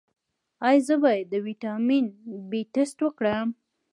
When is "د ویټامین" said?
1.29-2.05